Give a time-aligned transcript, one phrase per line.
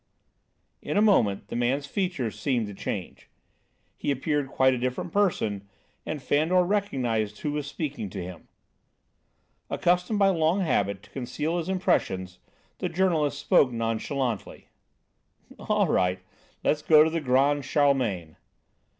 [0.81, 3.29] In a moment the man's features seemed to change.
[3.95, 5.69] He appeared quite a different person
[6.07, 8.47] and Fandor recognised who was speaking to him.
[9.69, 12.39] Accustomed by long habit to conceal his impressions,
[12.79, 14.69] the journalist spoke nonchalantly:
[15.59, 16.17] "All right;
[16.63, 18.37] let's go to the 'Grand Charlemagne.'"